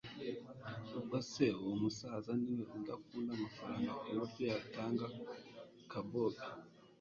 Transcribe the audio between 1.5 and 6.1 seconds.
uwo musaza niwe udakunda amafaranga kuburyo yatanga ka